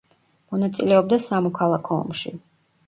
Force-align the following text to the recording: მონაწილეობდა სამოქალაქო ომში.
მონაწილეობდა 0.53 1.21
სამოქალაქო 1.27 2.03
ომში. 2.03 2.37